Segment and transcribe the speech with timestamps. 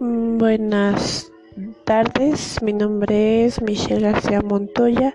[0.00, 1.30] Buenas
[1.84, 5.14] tardes, mi nombre es Michelle García Montoya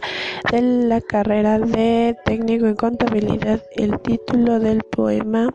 [0.52, 3.62] de la carrera de técnico en contabilidad.
[3.76, 5.54] El título del poema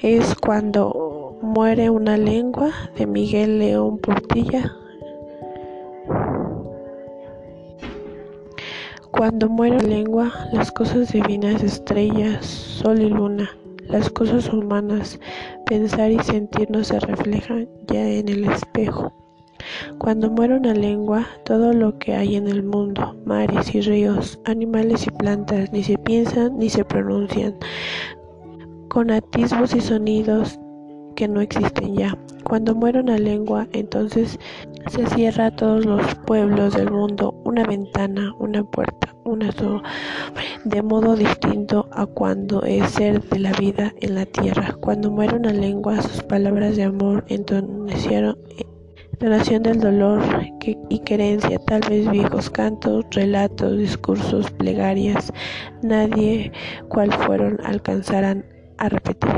[0.00, 4.74] es Cuando muere una lengua de Miguel León Portilla.
[9.10, 13.50] Cuando muere una lengua, las cosas divinas, estrellas, sol y luna
[13.88, 15.18] las cosas humanas,
[15.66, 19.12] pensar y sentir no se reflejan ya en el espejo.
[19.98, 25.06] Cuando muere una lengua, todo lo que hay en el mundo, mares y ríos, animales
[25.06, 27.54] y plantas, ni se piensan ni se pronuncian,
[28.88, 30.58] con atisbos y sonidos
[31.16, 32.18] que no existen ya.
[32.44, 34.38] Cuando muere una lengua, entonces
[34.88, 39.82] se cierra a todos los pueblos del mundo una ventana, una puerta, una sola,
[40.64, 44.76] de modo distinto a cuando es ser de la vida en la tierra.
[44.80, 48.36] Cuando muere una lengua, sus palabras de amor entonecieron
[49.18, 50.22] del dolor
[50.90, 55.32] y querencia, tal vez viejos cantos, relatos, discursos, plegarias,
[55.82, 56.52] nadie
[56.88, 58.44] cual fueron alcanzarán
[58.76, 59.30] a repetir.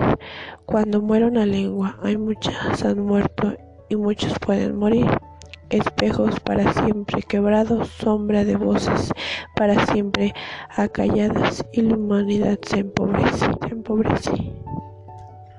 [0.64, 3.54] Cuando muere una lengua, hay muchas han muerto
[3.88, 5.06] y muchos pueden morir.
[5.70, 9.12] Espejos para siempre quebrados, sombra de voces
[9.56, 10.32] para siempre
[10.70, 14.52] acalladas y la humanidad se empobrece, se empobrece.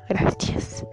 [0.07, 0.85] Gracias.